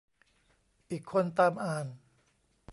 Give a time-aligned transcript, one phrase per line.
[0.91, 1.87] อีกคนตามอ่าน